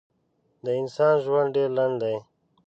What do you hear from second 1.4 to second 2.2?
ډېر لنډ دی.